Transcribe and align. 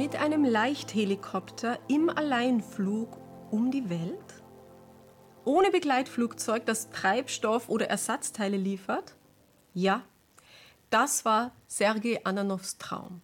mit 0.00 0.16
einem 0.16 0.46
Leichthelikopter 0.46 1.78
im 1.86 2.08
Alleinflug 2.08 3.18
um 3.50 3.70
die 3.70 3.90
Welt? 3.90 4.42
Ohne 5.44 5.70
Begleitflugzeug, 5.70 6.64
das 6.64 6.88
Treibstoff 6.88 7.68
oder 7.68 7.90
Ersatzteile 7.90 8.56
liefert? 8.56 9.14
Ja, 9.74 10.02
das 10.88 11.26
war 11.26 11.52
Sergei 11.68 12.18
Ananows 12.24 12.78
Traum. 12.78 13.20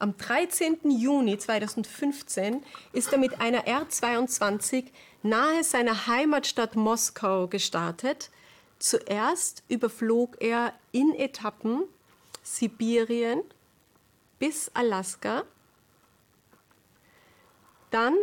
Am 0.00 0.16
13. 0.16 0.90
Juni 0.90 1.38
2015 1.38 2.64
ist 2.92 3.12
er 3.12 3.18
mit 3.18 3.40
einer 3.40 3.68
R-22 3.68 4.86
nahe 5.22 5.62
seiner 5.62 6.08
Heimatstadt 6.08 6.74
Moskau 6.74 7.46
gestartet. 7.46 8.32
Zuerst 8.80 9.62
überflog 9.68 10.42
er 10.42 10.72
in 10.90 11.14
Etappen 11.14 11.84
Sibirien 12.42 13.42
bis 14.40 14.72
Alaska. 14.74 15.44
Dann 17.90 18.16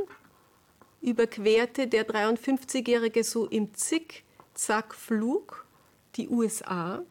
überquerte 1.02 1.88
der 1.88 2.08
53-Jährige 2.08 3.24
so 3.24 3.46
im 3.46 3.74
Zickzackflug 3.74 5.66
die 6.16 6.30
USA. 6.30 7.02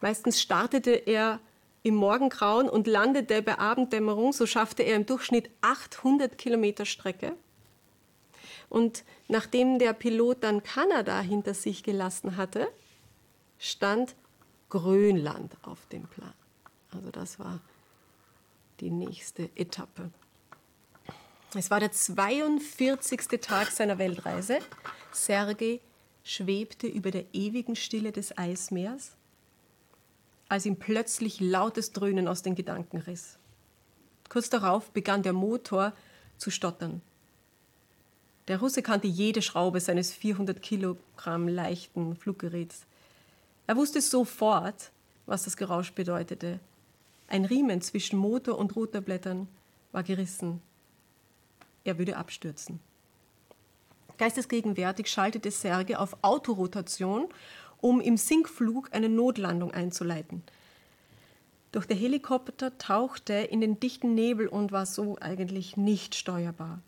Meistens 0.00 0.40
startete 0.40 0.92
er 0.92 1.40
im 1.82 1.94
Morgengrauen 1.94 2.68
und 2.68 2.86
landete 2.86 3.42
bei 3.42 3.58
Abenddämmerung. 3.58 4.32
So 4.32 4.46
schaffte 4.46 4.82
er 4.82 4.96
im 4.96 5.06
Durchschnitt 5.06 5.50
800 5.60 6.36
Kilometer 6.38 6.84
Strecke. 6.84 7.34
Und 8.68 9.04
nachdem 9.28 9.78
der 9.78 9.92
Pilot 9.92 10.44
dann 10.44 10.62
Kanada 10.62 11.20
hinter 11.20 11.54
sich 11.54 11.82
gelassen 11.82 12.36
hatte, 12.36 12.68
stand 13.58 14.14
Grönland 14.68 15.56
auf 15.62 15.86
dem 15.86 16.06
Plan. 16.06 16.32
Also 16.92 17.10
das 17.10 17.38
war 17.38 17.60
die 18.80 18.90
nächste 18.90 19.50
Etappe. 19.56 20.10
Es 21.54 21.68
war 21.68 21.80
der 21.80 21.90
42. 21.90 23.40
Tag 23.40 23.72
seiner 23.72 23.98
Weltreise. 23.98 24.60
Sergei 25.10 25.80
schwebte 26.22 26.86
über 26.86 27.10
der 27.10 27.24
ewigen 27.32 27.74
Stille 27.74 28.12
des 28.12 28.38
Eismeers, 28.38 29.16
als 30.48 30.64
ihm 30.64 30.76
plötzlich 30.76 31.40
lautes 31.40 31.90
Dröhnen 31.90 32.28
aus 32.28 32.42
den 32.42 32.54
Gedanken 32.54 32.98
riss. 32.98 33.36
Kurz 34.28 34.48
darauf 34.48 34.92
begann 34.92 35.24
der 35.24 35.32
Motor 35.32 35.92
zu 36.38 36.52
stottern. 36.52 37.02
Der 38.46 38.60
Russe 38.60 38.82
kannte 38.82 39.08
jede 39.08 39.42
Schraube 39.42 39.80
seines 39.80 40.12
400 40.12 40.62
Kilogramm 40.62 41.48
leichten 41.48 42.14
Fluggeräts. 42.14 42.86
Er 43.66 43.76
wusste 43.76 44.00
sofort, 44.00 44.92
was 45.26 45.42
das 45.42 45.56
Geräusch 45.56 45.92
bedeutete. 45.94 46.60
Ein 47.26 47.44
Riemen 47.44 47.80
zwischen 47.80 48.20
Motor 48.20 48.56
und 48.56 48.76
Rotorblättern 48.76 49.48
war 49.90 50.04
gerissen. 50.04 50.62
Er 51.84 51.98
würde 51.98 52.16
abstürzen. 52.16 52.80
Geistesgegenwärtig 54.18 55.08
schaltete 55.08 55.50
Serge 55.50 55.98
auf 55.98 56.16
Autorotation, 56.22 57.28
um 57.80 58.00
im 58.00 58.16
Sinkflug 58.16 58.90
eine 58.92 59.08
Notlandung 59.08 59.70
einzuleiten. 59.72 60.42
Doch 61.72 61.84
der 61.84 61.96
Helikopter 61.96 62.76
tauchte 62.78 63.32
in 63.32 63.60
den 63.60 63.80
dichten 63.80 64.14
Nebel 64.14 64.48
und 64.48 64.72
war 64.72 64.86
so 64.86 65.16
eigentlich 65.20 65.76
nicht 65.76 66.14
steuerbar. 66.14 66.80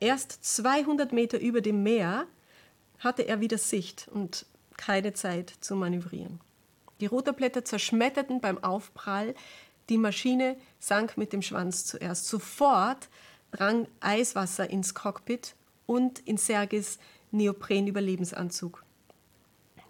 Erst 0.00 0.44
200 0.44 1.12
Meter 1.12 1.38
über 1.38 1.60
dem 1.60 1.82
Meer 1.82 2.26
hatte 2.98 3.22
er 3.22 3.40
wieder 3.40 3.58
Sicht 3.58 4.08
und 4.12 4.46
keine 4.76 5.12
Zeit 5.12 5.52
zu 5.60 5.76
manövrieren. 5.76 6.40
Die 7.00 7.06
Rotorblätter 7.06 7.64
zerschmetterten 7.64 8.40
beim 8.40 8.62
Aufprall, 8.62 9.34
die 9.88 9.98
Maschine 9.98 10.56
sank 10.78 11.16
mit 11.16 11.32
dem 11.32 11.42
Schwanz 11.42 11.84
zuerst. 11.84 12.26
Sofort 12.28 13.08
drang 13.52 13.86
Eiswasser 14.00 14.70
ins 14.70 14.94
Cockpit 14.94 15.54
und 15.86 16.20
in 16.20 16.36
Sergis 16.36 16.98
Neopren-Überlebensanzug. 17.32 18.84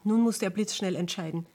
Nun 0.05 0.21
musste 0.21 0.47
er 0.47 0.51
blitzschnell 0.51 0.97
entscheiden. 0.97 1.47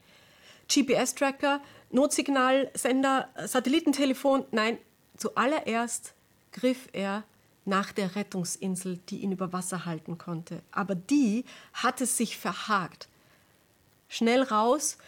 GPS-Tracker, 0.68 1.60
Notsignalsender, 1.90 3.28
Satellitentelefon, 3.44 4.44
nein, 4.50 4.78
zuallererst 5.16 6.14
griff 6.52 6.88
er 6.92 7.24
nach 7.64 7.92
der 7.92 8.14
Rettungsinsel, 8.14 8.98
die 9.08 9.18
ihn 9.18 9.32
über 9.32 9.52
Wasser 9.52 9.84
halten 9.84 10.18
konnte. 10.18 10.62
Aber 10.70 10.94
die 10.94 11.44
hatte 11.72 12.06
sich 12.06 12.36
verhakt. 12.36 13.08
Schnell 14.08 14.42
raus, 14.42 14.98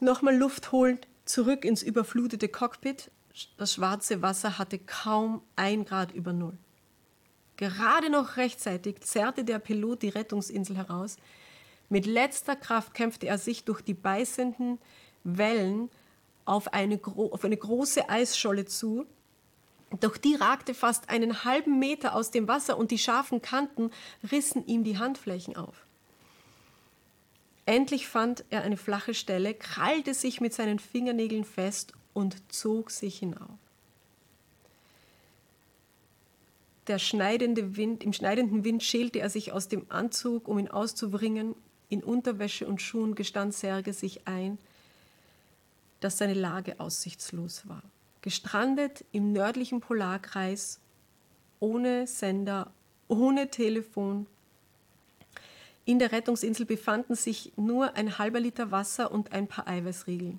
nochmal 0.00 0.36
Luft 0.36 0.70
holen, 0.72 0.98
zurück 1.24 1.64
ins 1.64 1.82
überflutete 1.82 2.48
Cockpit. 2.48 3.10
Das 3.56 3.74
schwarze 3.74 4.22
Wasser 4.22 4.58
hatte 4.58 4.78
kaum 4.78 5.42
ein 5.56 5.84
Grad 5.84 6.12
über 6.12 6.32
Null. 6.32 6.56
Gerade 7.56 8.10
noch 8.10 8.36
rechtzeitig 8.36 9.00
zerrte 9.00 9.44
der 9.44 9.58
Pilot 9.58 10.02
die 10.02 10.08
Rettungsinsel 10.08 10.76
heraus. 10.76 11.16
Mit 11.88 12.06
letzter 12.06 12.56
Kraft 12.56 12.94
kämpfte 12.94 13.26
er 13.26 13.38
sich 13.38 13.64
durch 13.64 13.80
die 13.80 13.94
beißenden 13.94 14.78
Wellen 15.24 15.90
auf 16.44 16.72
eine, 16.72 17.00
auf 17.04 17.44
eine 17.44 17.56
große 17.56 18.08
Eisscholle 18.08 18.66
zu. 18.66 19.06
Doch 20.00 20.16
die 20.16 20.34
ragte 20.34 20.74
fast 20.74 21.10
einen 21.10 21.44
halben 21.44 21.78
Meter 21.78 22.14
aus 22.14 22.30
dem 22.30 22.48
Wasser 22.48 22.76
und 22.76 22.90
die 22.90 22.98
scharfen 22.98 23.42
Kanten 23.42 23.90
rissen 24.30 24.66
ihm 24.66 24.82
die 24.84 24.98
Handflächen 24.98 25.56
auf. 25.56 25.86
Endlich 27.66 28.08
fand 28.08 28.44
er 28.50 28.62
eine 28.62 28.76
flache 28.76 29.14
Stelle, 29.14 29.54
krallte 29.54 30.14
sich 30.14 30.40
mit 30.40 30.52
seinen 30.52 30.78
Fingernägeln 30.78 31.44
fest 31.44 31.94
und 32.14 32.50
zog 32.52 32.90
sich 32.90 33.18
hinauf. 33.18 33.58
Der 36.86 36.98
schneidende 36.98 37.76
Wind, 37.76 38.02
Im 38.04 38.12
schneidenden 38.12 38.64
Wind 38.64 38.82
schälte 38.82 39.18
er 39.18 39.30
sich 39.30 39.52
aus 39.52 39.68
dem 39.68 39.86
Anzug, 39.90 40.48
um 40.48 40.58
ihn 40.58 40.68
auszubringen. 40.68 41.54
In 41.88 42.02
Unterwäsche 42.02 42.66
und 42.66 42.80
Schuhen 42.80 43.14
gestand 43.14 43.54
Serge 43.54 43.92
sich 43.92 44.26
ein, 44.26 44.58
dass 46.00 46.18
seine 46.18 46.34
Lage 46.34 46.80
aussichtslos 46.80 47.68
war. 47.68 47.82
Gestrandet 48.22 49.04
im 49.12 49.32
nördlichen 49.32 49.80
Polarkreis, 49.80 50.80
ohne 51.60 52.06
Sender, 52.06 52.72
ohne 53.08 53.50
Telefon, 53.50 54.26
in 55.86 55.98
der 55.98 56.12
Rettungsinsel 56.12 56.64
befanden 56.64 57.14
sich 57.14 57.52
nur 57.56 57.94
ein 57.94 58.16
halber 58.16 58.40
Liter 58.40 58.70
Wasser 58.70 59.12
und 59.12 59.32
ein 59.32 59.46
paar 59.46 59.68
Eiweißriegel. 59.68 60.38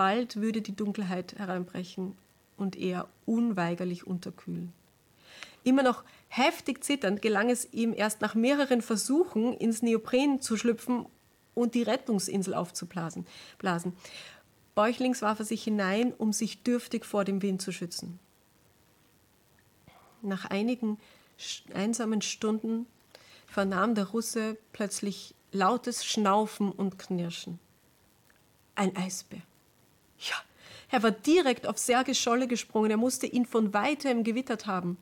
Bald 0.00 0.36
würde 0.36 0.62
die 0.62 0.74
Dunkelheit 0.74 1.34
hereinbrechen 1.38 2.16
und 2.56 2.74
er 2.74 3.06
unweigerlich 3.26 4.06
unterkühlen. 4.06 4.72
Immer 5.62 5.82
noch 5.82 6.04
heftig 6.28 6.82
zitternd 6.82 7.20
gelang 7.20 7.50
es 7.50 7.70
ihm 7.74 7.92
erst 7.92 8.22
nach 8.22 8.34
mehreren 8.34 8.80
Versuchen, 8.80 9.52
ins 9.52 9.82
Neopren 9.82 10.40
zu 10.40 10.56
schlüpfen 10.56 11.04
und 11.54 11.74
die 11.74 11.82
Rettungsinsel 11.82 12.54
aufzublasen. 12.54 13.26
Blasen. 13.58 13.92
Bäuchlings 14.74 15.20
warf 15.20 15.40
er 15.40 15.44
sich 15.44 15.64
hinein, 15.64 16.14
um 16.14 16.32
sich 16.32 16.62
dürftig 16.62 17.04
vor 17.04 17.26
dem 17.26 17.42
Wind 17.42 17.60
zu 17.60 17.70
schützen. 17.70 18.18
Nach 20.22 20.46
einigen 20.46 20.96
einsamen 21.74 22.22
Stunden 22.22 22.86
vernahm 23.46 23.94
der 23.94 24.06
Russe 24.06 24.56
plötzlich 24.72 25.34
lautes 25.52 26.06
Schnaufen 26.06 26.72
und 26.72 26.98
Knirschen. 26.98 27.58
Ein 28.76 28.96
Eisbär. 28.96 29.42
Ja, 30.20 30.36
er 30.90 31.02
war 31.02 31.10
direkt 31.10 31.66
auf 31.66 31.78
Serge 31.78 32.14
Scholle 32.14 32.46
gesprungen, 32.46 32.90
er 32.90 32.96
musste 32.96 33.26
ihn 33.26 33.46
von 33.46 33.72
weitem 33.72 34.24
gewittert 34.24 34.66
haben. 34.66 34.98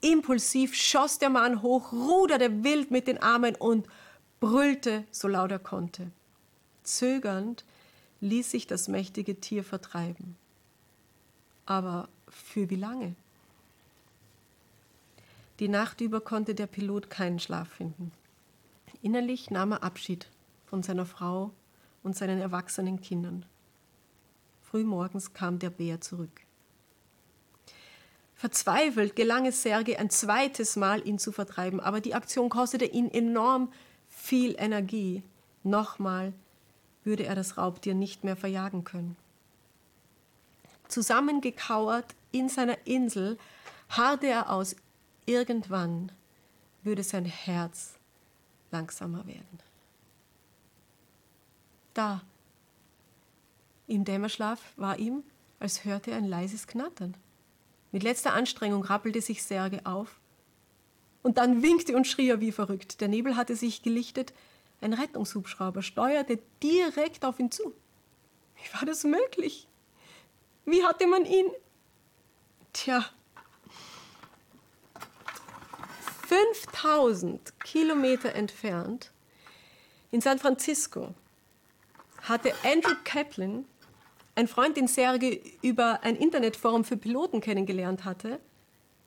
Impulsiv 0.00 0.74
schoss 0.74 1.18
der 1.18 1.30
Mann 1.30 1.62
hoch, 1.62 1.92
ruderte 1.92 2.62
wild 2.62 2.90
mit 2.90 3.06
den 3.06 3.22
Armen 3.22 3.56
und 3.56 3.88
brüllte, 4.40 5.04
so 5.10 5.28
laut 5.28 5.50
er 5.50 5.58
konnte. 5.58 6.10
Zögernd 6.82 7.64
ließ 8.20 8.50
sich 8.50 8.66
das 8.66 8.88
mächtige 8.88 9.40
Tier 9.40 9.64
vertreiben. 9.64 10.36
Aber 11.66 12.08
für 12.28 12.68
wie 12.68 12.76
lange? 12.76 13.14
Die 15.60 15.68
Nacht 15.68 16.00
über 16.00 16.20
konnte 16.20 16.54
der 16.54 16.66
Pilot 16.66 17.08
keinen 17.08 17.38
Schlaf 17.38 17.68
finden. 17.68 18.12
Innerlich 19.02 19.50
nahm 19.50 19.72
er 19.72 19.82
Abschied 19.82 20.28
von 20.66 20.82
seiner 20.82 21.06
Frau 21.06 21.52
und 22.02 22.16
seinen 22.16 22.40
erwachsenen 22.40 23.00
Kindern. 23.00 23.46
Frühmorgens 24.74 25.32
kam 25.32 25.60
der 25.60 25.70
Bär 25.70 26.00
zurück. 26.00 26.40
Verzweifelt 28.34 29.14
gelang 29.14 29.46
es 29.46 29.62
Serge 29.62 30.00
ein 30.00 30.10
zweites 30.10 30.74
Mal, 30.74 31.06
ihn 31.06 31.20
zu 31.20 31.30
vertreiben, 31.30 31.78
aber 31.78 32.00
die 32.00 32.12
Aktion 32.12 32.48
kostete 32.48 32.84
ihn 32.84 33.08
enorm 33.08 33.72
viel 34.08 34.56
Energie. 34.58 35.22
Nochmal 35.62 36.32
würde 37.04 37.24
er 37.24 37.36
das 37.36 37.56
Raubtier 37.56 37.94
nicht 37.94 38.24
mehr 38.24 38.34
verjagen 38.34 38.82
können. 38.82 39.16
Zusammengekauert 40.88 42.16
in 42.32 42.48
seiner 42.48 42.84
Insel 42.84 43.38
harrte 43.90 44.26
er 44.26 44.50
aus, 44.50 44.74
Irgendwann 45.24 46.10
würde 46.82 47.04
sein 47.04 47.26
Herz 47.26 47.94
langsamer 48.72 49.24
werden. 49.24 49.60
Da, 51.94 52.22
im 53.86 54.04
Dämmerschlaf 54.04 54.60
war 54.76 54.98
ihm, 54.98 55.22
als 55.60 55.84
hörte 55.84 56.10
er 56.10 56.18
ein 56.18 56.28
leises 56.28 56.66
Knattern. 56.66 57.16
Mit 57.92 58.02
letzter 58.02 58.32
Anstrengung 58.32 58.84
rappelte 58.84 59.20
sich 59.20 59.42
Serge 59.42 59.80
auf. 59.84 60.20
Und 61.22 61.38
dann 61.38 61.62
winkte 61.62 61.96
und 61.96 62.06
schrie 62.06 62.28
er 62.28 62.40
wie 62.40 62.52
verrückt. 62.52 63.00
Der 63.00 63.08
Nebel 63.08 63.36
hatte 63.36 63.56
sich 63.56 63.82
gelichtet. 63.82 64.34
Ein 64.80 64.92
Rettungshubschrauber 64.92 65.82
steuerte 65.82 66.40
direkt 66.62 67.24
auf 67.24 67.38
ihn 67.38 67.50
zu. 67.50 67.72
Wie 68.56 68.78
war 68.78 68.86
das 68.86 69.04
möglich? 69.04 69.68
Wie 70.64 70.84
hatte 70.84 71.06
man 71.06 71.24
ihn? 71.24 71.46
Tja, 72.72 73.04
5000 76.26 77.60
Kilometer 77.60 78.34
entfernt, 78.34 79.12
in 80.10 80.20
San 80.20 80.38
Francisco, 80.38 81.14
hatte 82.22 82.52
Andrew 82.64 82.94
Kaplan, 83.04 83.66
ein 84.34 84.48
Freund, 84.48 84.76
den 84.76 84.88
Serge 84.88 85.40
über 85.62 86.02
ein 86.02 86.16
Internetforum 86.16 86.84
für 86.84 86.96
Piloten 86.96 87.40
kennengelernt 87.40 88.04
hatte, 88.04 88.40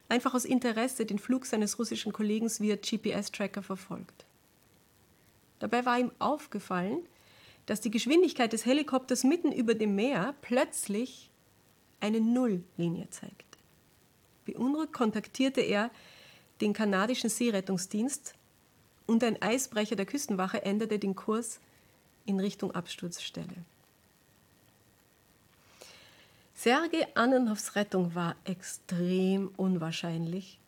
einfach 0.10 0.34
aus 0.34 0.46
Interesse 0.46 1.06
den 1.06 1.20
Flug 1.20 1.46
seines 1.46 1.78
russischen 1.80 2.14
Kollegen 2.14 2.50
via 2.60 2.76
GPS-Tracker 2.76 3.62
verfolgt. 3.62 4.26
Dabei 5.60 5.86
war 5.86 6.00
ihm 6.00 6.12
aufgefallen, 6.20 7.00
dass 7.66 7.82
die 7.82 7.92
Geschwindigkeit 7.92 8.54
des 8.54 8.66
Helikopters 8.66 9.24
mitten 9.24 9.52
über 9.52 9.76
dem 9.76 9.96
Meer 9.96 10.34
plötzlich 10.42 11.30
eine 12.00 12.22
Nulllinie 12.22 13.10
zeigte. 13.10 13.58
Beunruhigt 14.46 14.94
kontaktierte 14.94 15.62
er 15.62 15.92
den 16.62 16.74
kanadischen 16.74 17.30
Seerettungsdienst 17.30 18.34
und 19.06 19.24
ein 19.24 19.42
Eisbrecher 19.42 19.96
der 19.96 20.06
Küstenwache 20.06 20.64
änderte 20.64 21.00
den 21.00 21.16
Kurs 21.16 21.60
in 22.26 22.40
Richtung 22.40 22.72
Absturzstelle. 22.72 23.66
Sergei 26.68 27.08
Annenhoffs 27.16 27.78
Rettung 27.78 28.14
war 28.14 28.36
extrem 28.44 29.54
unwahrscheinlich 29.56 30.60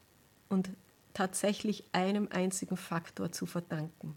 und 0.48 0.70
tatsächlich 1.14 1.84
einem 1.92 2.30
einzigen 2.32 2.78
Faktor 2.78 3.34
zu 3.34 3.46
verdanken, 3.46 4.16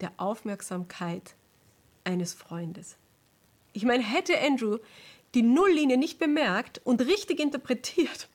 der 0.00 0.12
Aufmerksamkeit 0.16 1.34
eines 2.04 2.34
Freundes. 2.34 2.98
Ich 3.72 3.84
meine, 3.84 4.04
hätte 4.04 4.40
Andrew 4.40 4.78
die 5.34 5.42
Nulllinie 5.42 5.96
nicht 5.96 6.20
bemerkt 6.20 6.80
und 6.84 7.00
richtig 7.00 7.40
interpretiert, 7.40 8.28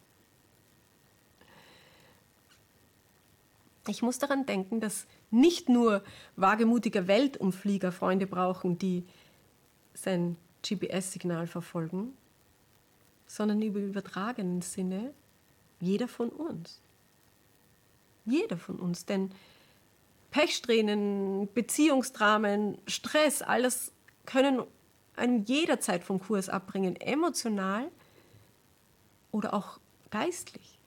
Ich 3.88 4.02
muss 4.02 4.20
daran 4.20 4.46
denken, 4.46 4.82
dass 4.82 5.08
nicht 5.32 5.70
nur 5.70 6.04
wagemutige 6.36 7.08
Weltumflieger 7.08 7.94
Freunde 7.94 8.28
brauchen, 8.28 8.78
die 8.78 9.06
sein 9.94 10.36
GPS-Signal 10.62 11.48
verfolgen, 11.48 12.14
sondern 13.34 13.64
im 13.64 13.76
übertragenen 13.76 14.62
Sinne 14.62 15.12
jeder 15.80 16.08
von 16.08 16.30
uns. 16.30 16.80
Jeder 18.26 18.58
von 18.58 18.76
uns, 18.80 19.06
denn 19.06 19.32
Pechsträhnen, 20.30 21.50
Beziehungsdramen, 21.52 22.78
Stress, 22.86 23.42
alles 23.42 23.92
können 24.28 24.62
einen 25.16 25.46
jederzeit 25.46 26.04
vom 26.04 26.20
Kurs 26.20 26.48
abbringen, 26.48 26.96
emotional 26.96 27.90
oder 29.32 29.56
auch 29.56 29.80
geistlich. 30.12 30.78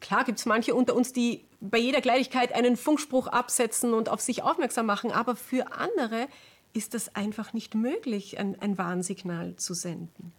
Klar 0.00 0.24
gibt 0.24 0.40
es 0.40 0.46
manche 0.46 0.74
unter 0.74 0.96
uns, 0.96 1.12
die 1.12 1.44
bei 1.60 1.78
jeder 1.78 2.00
Kleinigkeit 2.00 2.52
einen 2.52 2.76
Funkspruch 2.76 3.28
absetzen 3.28 3.94
und 3.94 4.08
auf 4.08 4.20
sich 4.20 4.42
aufmerksam 4.42 4.86
machen, 4.86 5.12
aber 5.12 5.36
für 5.36 5.72
andere 5.72 6.26
ist 6.72 6.94
es 6.94 7.14
einfach 7.14 7.52
nicht 7.52 7.74
möglich, 7.74 8.38
ein, 8.38 8.60
ein 8.60 8.78
Warnsignal 8.78 9.56
zu 9.56 9.74
senden. 9.74 10.32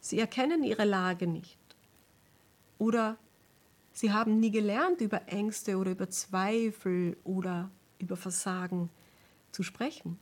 Sie 0.00 0.18
erkennen 0.18 0.64
ihre 0.64 0.84
Lage 0.84 1.26
nicht. 1.26 1.58
Oder 2.78 3.16
sie 3.92 4.12
haben 4.12 4.40
nie 4.40 4.50
gelernt, 4.50 5.00
über 5.00 5.28
Ängste 5.28 5.76
oder 5.76 5.92
über 5.92 6.10
Zweifel 6.10 7.16
oder 7.24 7.70
über 7.98 8.16
Versagen 8.16 8.90
zu 9.52 9.62
sprechen. 9.62 10.18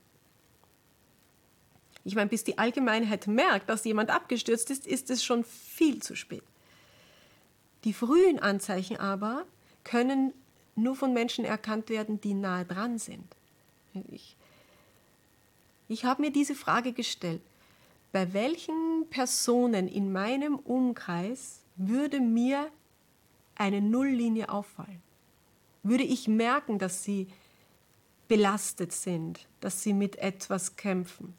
Ich 2.05 2.15
meine, 2.15 2.29
bis 2.29 2.43
die 2.43 2.57
Allgemeinheit 2.57 3.27
merkt, 3.27 3.69
dass 3.69 3.85
jemand 3.85 4.09
abgestürzt 4.09 4.69
ist, 4.69 4.85
ist 4.85 5.09
es 5.09 5.23
schon 5.23 5.43
viel 5.43 6.01
zu 6.01 6.15
spät. 6.15 6.43
Die 7.83 7.93
frühen 7.93 8.39
Anzeichen 8.39 8.97
aber 8.97 9.45
können 9.83 10.33
nur 10.75 10.95
von 10.95 11.13
Menschen 11.13 11.45
erkannt 11.45 11.89
werden, 11.89 12.19
die 12.21 12.33
nahe 12.33 12.65
dran 12.65 12.97
sind. 12.97 13.35
Ich, 14.09 14.35
ich 15.93 16.05
habe 16.05 16.21
mir 16.21 16.31
diese 16.31 16.55
Frage 16.55 16.91
gestellt. 16.91 17.41
Bei 18.11 18.33
welchen 18.33 19.07
Personen 19.09 19.87
in 19.87 20.11
meinem 20.11 20.55
Umkreis 20.55 21.61
würde 21.75 22.19
mir 22.19 22.69
eine 23.55 23.81
Nulllinie 23.81 24.49
auffallen? 24.49 25.01
Würde 25.83 26.03
ich 26.03 26.27
merken, 26.27 26.79
dass 26.79 27.03
sie 27.03 27.27
belastet 28.27 28.91
sind, 28.91 29.47
dass 29.61 29.83
sie 29.83 29.93
mit 29.93 30.15
etwas 30.17 30.75
kämpfen 30.75 31.33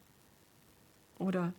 oder 1.19 1.53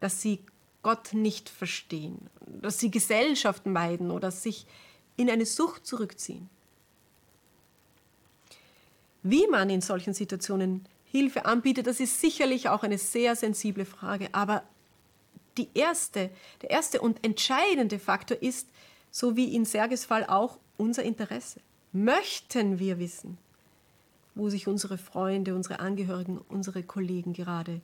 dass 0.00 0.20
sie 0.20 0.40
Gott 0.82 1.14
nicht 1.14 1.48
verstehen, 1.48 2.28
dass 2.46 2.78
sie 2.78 2.90
Gesellschaft 2.90 3.66
meiden 3.66 4.10
oder 4.10 4.30
sich 4.30 4.66
in 5.16 5.30
eine 5.30 5.46
Sucht 5.46 5.86
zurückziehen. 5.86 6.48
Wie 9.22 9.46
man 9.48 9.70
in 9.70 9.80
solchen 9.80 10.14
Situationen 10.14 10.86
Hilfe 11.16 11.46
anbietet, 11.46 11.86
das 11.86 12.00
ist 12.00 12.20
sicherlich 12.20 12.68
auch 12.68 12.82
eine 12.82 12.98
sehr 12.98 13.36
sensible 13.36 13.84
Frage. 13.84 14.28
Aber 14.32 14.62
die 15.56 15.68
erste, 15.74 16.30
der 16.62 16.70
erste 16.70 17.00
und 17.00 17.24
entscheidende 17.24 17.98
Faktor 17.98 18.42
ist, 18.42 18.68
so 19.10 19.36
wie 19.36 19.54
in 19.54 19.64
Serges 19.64 20.04
Fall 20.04 20.26
auch, 20.26 20.58
unser 20.76 21.02
Interesse. 21.02 21.60
Möchten 21.92 22.78
wir 22.78 22.98
wissen, 22.98 23.38
wo 24.34 24.50
sich 24.50 24.68
unsere 24.68 24.98
Freunde, 24.98 25.54
unsere 25.54 25.80
Angehörigen, 25.80 26.38
unsere 26.48 26.82
Kollegen 26.82 27.32
gerade 27.32 27.80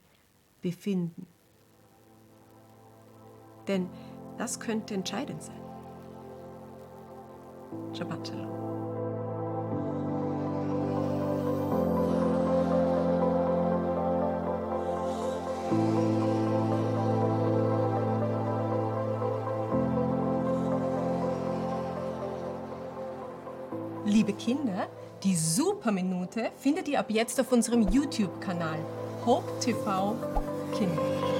befinden? 0.61 1.25
Denn 3.67 3.89
das 4.37 4.59
könnte 4.59 4.93
entscheidend 4.93 5.41
sein. 5.41 5.61
Shabbat 7.93 8.27
Shalom. 8.27 8.72
Liebe 24.13 24.33
Kinder, 24.33 24.89
die 25.23 25.35
Superminute 25.35 26.51
findet 26.59 26.87
ihr 26.87 26.99
ab 26.99 27.07
jetzt 27.09 27.39
auf 27.41 27.51
unserem 27.51 27.87
YouTube-Kanal 27.89 28.77
Hope 29.25 29.51
TV 29.59 30.15
Kinder. 30.77 31.32